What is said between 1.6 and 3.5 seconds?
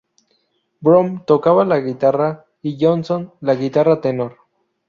la guitarra y Johnson